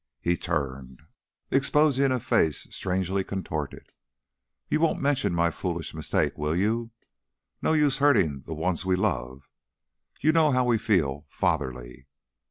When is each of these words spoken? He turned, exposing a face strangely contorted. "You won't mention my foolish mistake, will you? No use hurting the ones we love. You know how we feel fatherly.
He 0.19 0.35
turned, 0.35 1.03
exposing 1.51 2.11
a 2.11 2.19
face 2.19 2.65
strangely 2.71 3.23
contorted. 3.23 3.91
"You 4.67 4.79
won't 4.79 4.99
mention 4.99 5.31
my 5.31 5.51
foolish 5.51 5.93
mistake, 5.93 6.35
will 6.39 6.55
you? 6.55 6.89
No 7.61 7.73
use 7.73 7.97
hurting 7.97 8.41
the 8.47 8.55
ones 8.55 8.83
we 8.83 8.95
love. 8.95 9.47
You 10.19 10.31
know 10.31 10.49
how 10.51 10.63
we 10.65 10.79
feel 10.79 11.27
fatherly. 11.29 12.07